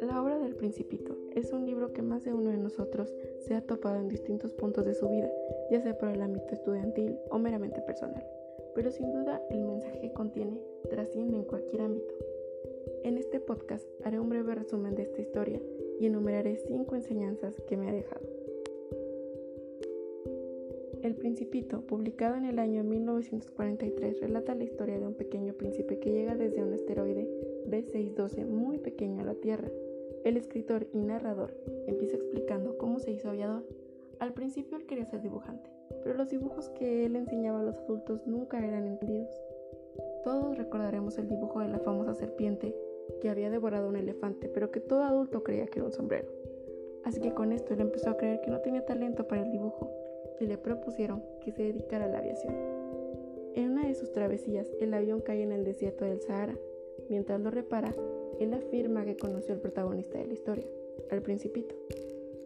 [0.00, 3.60] La obra del Principito es un libro que más de uno de nosotros se ha
[3.60, 5.30] topado en distintos puntos de su vida,
[5.70, 8.26] ya sea por el ámbito estudiantil o meramente personal,
[8.74, 12.14] pero sin duda el mensaje que contiene trasciende en cualquier ámbito.
[13.02, 15.60] En este podcast haré un breve resumen de esta historia
[15.98, 18.39] y enumeraré cinco enseñanzas que me ha dejado.
[21.02, 26.12] El Principito, publicado en el año 1943, relata la historia de un pequeño príncipe que
[26.12, 27.26] llega desde un asteroide
[27.70, 29.70] B612 muy pequeño a la Tierra.
[30.24, 33.64] El escritor y narrador empieza explicando cómo se hizo aviador.
[34.18, 35.70] Al principio él quería ser dibujante,
[36.02, 39.34] pero los dibujos que él enseñaba a los adultos nunca eran entendidos.
[40.22, 42.76] Todos recordaremos el dibujo de la famosa serpiente
[43.22, 46.28] que había devorado un elefante, pero que todo adulto creía que era un sombrero.
[47.04, 49.90] Así que con esto él empezó a creer que no tenía talento para el dibujo
[50.40, 52.54] y le propusieron que se dedicara a la aviación.
[53.54, 56.56] En una de sus travesías, el avión cae en el desierto del Sahara.
[57.08, 57.94] Mientras lo repara,
[58.38, 60.66] él afirma que conoció al protagonista de la historia,
[61.10, 61.74] al principito.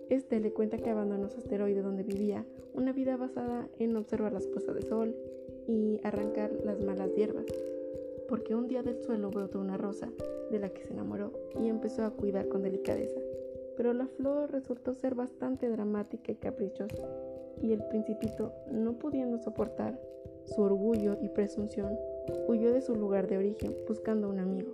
[0.09, 4.47] Este le cuenta que abandonó su asteroide donde vivía una vida basada en observar las
[4.47, 5.15] puestas de sol
[5.67, 7.47] y arrancar las malas hierbas,
[8.29, 10.11] porque un día del suelo brotó una rosa
[10.51, 13.21] de la que se enamoró y empezó a cuidar con delicadeza.
[13.77, 17.09] Pero la flor resultó ser bastante dramática y caprichosa,
[17.63, 19.99] y el principito, no pudiendo soportar
[20.45, 21.99] su orgullo y presunción,
[22.49, 24.73] huyó de su lugar de origen buscando un amigo.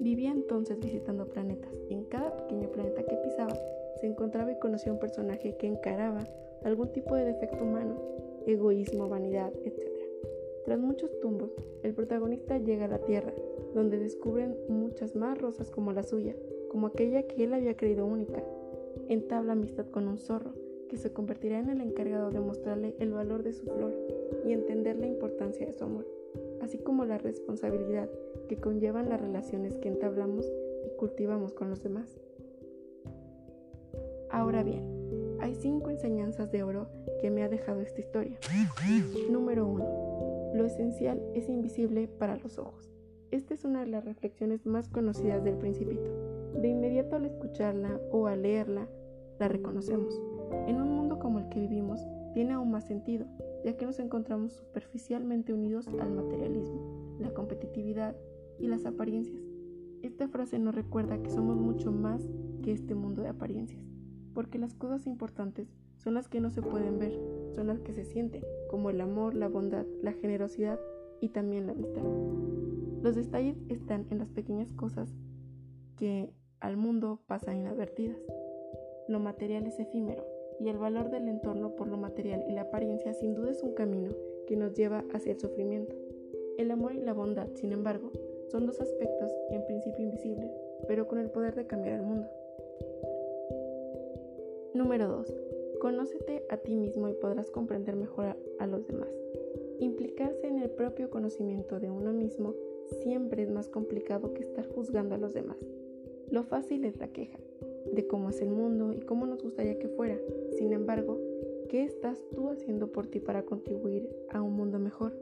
[0.00, 3.54] Vivía entonces visitando planetas y en cada pequeño planeta que pisaba
[4.00, 6.24] se encontraba y conocía un personaje que encaraba
[6.64, 7.96] algún tipo de defecto humano,
[8.46, 9.96] egoísmo, vanidad, etc.
[10.64, 11.50] Tras muchos tumbos,
[11.82, 13.32] el protagonista llega a la Tierra,
[13.74, 16.34] donde descubren muchas más rosas como la suya,
[16.70, 18.42] como aquella que él había creído única.
[19.08, 20.52] Entabla amistad con un zorro,
[20.88, 23.94] que se convertirá en el encargado de mostrarle el valor de su flor
[24.44, 26.06] y entender la importancia de su amor,
[26.62, 28.08] así como la responsabilidad
[28.48, 30.50] que conllevan las relaciones que entablamos
[30.86, 32.18] y cultivamos con los demás.
[34.30, 36.88] Ahora bien, hay cinco enseñanzas de oro
[37.20, 38.38] que me ha dejado esta historia.
[39.30, 40.52] Número 1.
[40.54, 42.90] Lo esencial es invisible para los ojos.
[43.30, 46.10] Esta es una de las reflexiones más conocidas del principito.
[46.54, 48.88] De inmediato al escucharla o al leerla,
[49.38, 50.20] la reconocemos.
[50.66, 52.00] En un mundo como el que vivimos,
[52.34, 53.26] tiene aún más sentido,
[53.64, 58.14] ya que nos encontramos superficialmente unidos al materialismo, la competitividad
[58.58, 59.42] y las apariencias.
[60.02, 62.28] Esta frase nos recuerda que somos mucho más
[62.62, 63.82] que este mundo de apariencias,
[64.34, 67.18] porque las cosas importantes son las que no se pueden ver,
[67.54, 70.78] son las que se sienten, como el amor, la bondad, la generosidad
[71.20, 72.02] y también la amistad.
[73.02, 75.14] Los detalles están en las pequeñas cosas
[75.96, 76.30] que
[76.60, 78.18] al mundo pasan inadvertidas.
[79.08, 80.24] Lo material es efímero,
[80.58, 83.74] y el valor del entorno por lo material y la apariencia sin duda es un
[83.74, 84.12] camino
[84.46, 85.94] que nos lleva hacia el sufrimiento.
[86.58, 88.10] El amor y la bondad, sin embargo,
[88.48, 90.50] son dos aspectos en principio invisibles,
[90.88, 92.28] pero con el poder de cambiar el mundo.
[94.72, 95.34] Número 2.
[95.80, 99.08] Conócete a ti mismo y podrás comprender mejor a, los demás.
[99.78, 102.54] Implicarse en el propio conocimiento de uno mismo
[103.02, 105.58] siempre es más complicado que estar juzgando a los demás.
[106.30, 107.38] Lo fácil es la queja,
[107.92, 110.18] de cómo es el mundo y cómo nos gustaría que fuera.
[110.50, 111.18] Sin embargo,
[111.68, 115.12] ¿qué estás tú haciendo por ti para contribuir a un mundo mejor?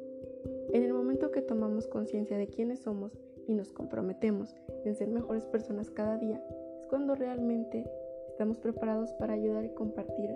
[0.73, 3.13] En el momento que tomamos conciencia de quiénes somos
[3.47, 4.55] y nos comprometemos
[4.85, 6.43] en ser mejores personas cada día,
[6.79, 7.85] es cuando realmente
[8.29, 10.31] estamos preparados para ayudar y compartir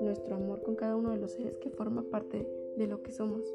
[0.00, 3.54] nuestro amor con cada uno de los seres que forma parte de lo que somos.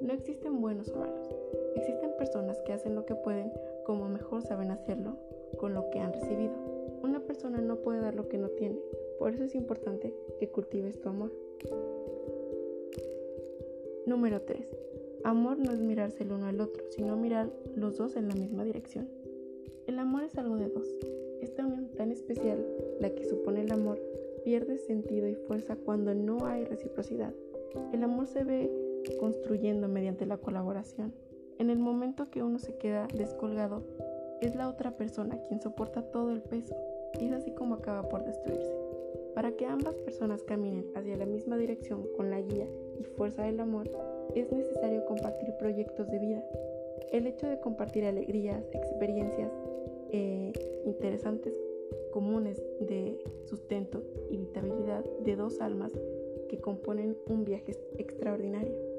[0.00, 1.28] No existen buenos o malos,
[1.76, 3.52] existen personas que hacen lo que pueden
[3.84, 5.16] como mejor saben hacerlo
[5.58, 6.69] con lo que han recibido.
[7.02, 8.78] Una persona no puede dar lo que no tiene,
[9.18, 11.32] por eso es importante que cultives tu amor.
[14.06, 14.76] Número 3.
[15.24, 18.64] Amor no es mirarse el uno al otro, sino mirar los dos en la misma
[18.64, 19.08] dirección.
[19.86, 20.88] El amor es algo de dos.
[21.42, 22.64] Esta unión tan especial,
[23.00, 24.00] la que supone el amor,
[24.44, 27.34] pierde sentido y fuerza cuando no hay reciprocidad.
[27.92, 28.70] El amor se ve
[29.18, 31.12] construyendo mediante la colaboración.
[31.58, 33.82] En el momento que uno se queda descolgado,
[34.40, 36.74] es la otra persona quien soporta todo el peso
[37.18, 38.74] y es así como acaba por destruirse.
[39.34, 42.66] Para que ambas personas caminen hacia la misma dirección con la guía
[42.98, 43.88] y fuerza del amor,
[44.34, 46.44] es necesario compartir proyectos de vida.
[47.12, 49.50] El hecho de compartir alegrías, experiencias
[50.10, 50.52] eh,
[50.84, 51.54] interesantes,
[52.12, 55.92] comunes de sustento y vitabilidad de dos almas
[56.48, 58.89] que componen un viaje extraordinario.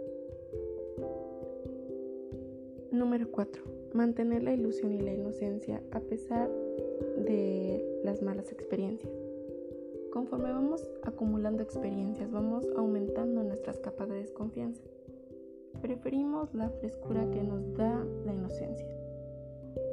[3.01, 3.63] Número 4.
[3.95, 6.51] Mantener la ilusión y la inocencia a pesar
[7.17, 9.11] de las malas experiencias.
[10.13, 14.83] Conforme vamos acumulando experiencias, vamos aumentando nuestras capas de desconfianza.
[15.81, 18.87] Preferimos la frescura que nos da la inocencia.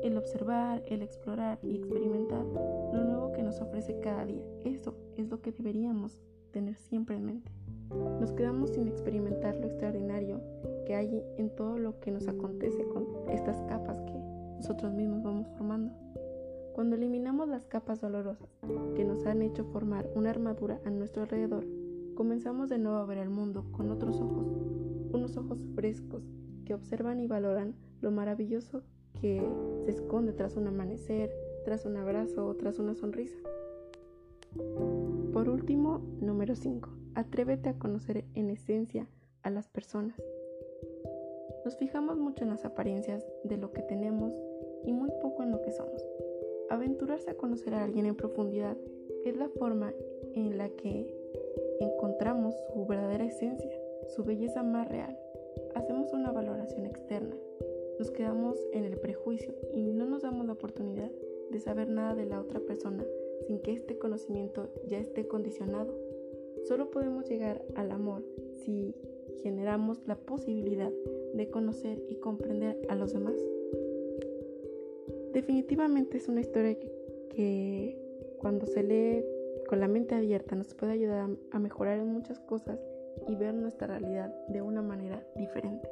[0.03, 4.45] El observar, el explorar y experimentar lo nuevo que nos ofrece cada día.
[4.67, 6.21] Eso es lo que deberíamos
[6.53, 7.58] tener siempre en mente.
[7.91, 10.41] Nos quedamos sin experimentar lo extraordinario
[10.87, 14.19] que hay en todo lo que nos acontece con estas capas que
[14.57, 15.93] nosotros mismos vamos formando.
[16.75, 18.49] Cuando eliminamos las capas dolorosas
[18.95, 21.67] que nos han hecho formar una armadura a nuestro alrededor,
[22.15, 24.47] comenzamos de nuevo a ver el mundo con otros ojos,
[25.13, 26.23] unos ojos frescos
[26.65, 28.83] que observan y valoran lo maravilloso
[29.21, 29.43] que
[29.85, 31.33] se esconde tras un amanecer,
[31.65, 33.37] tras un abrazo o tras una sonrisa.
[35.33, 36.98] Por último, número 5.
[37.19, 39.09] Atrévete a conocer en esencia
[39.43, 40.23] a las personas.
[41.65, 44.33] Nos fijamos mucho en las apariencias de lo que tenemos
[44.85, 46.07] y muy poco en lo que somos.
[46.71, 48.77] Aventurarse a conocer a alguien en profundidad
[49.25, 49.93] es la forma
[50.35, 51.13] en la que
[51.81, 53.77] encontramos su verdadera esencia,
[54.15, 55.19] su belleza más real.
[55.75, 57.35] Hacemos una valoración externa,
[57.99, 61.11] nos quedamos en el prejuicio y no nos damos la oportunidad
[61.51, 63.05] de saber nada de la otra persona
[63.49, 66.08] sin que este conocimiento ya esté condicionado.
[66.67, 68.25] Solo podemos llegar al amor
[68.57, 68.95] si
[69.43, 70.91] generamos la posibilidad
[71.35, 73.37] de conocer y comprender a los demás.
[75.33, 76.77] Definitivamente es una historia
[77.31, 77.97] que,
[78.39, 79.25] cuando se lee
[79.69, 82.81] con la mente abierta nos puede ayudar a mejorar en muchas cosas
[83.27, 85.89] y ver nuestra realidad de una manera diferente.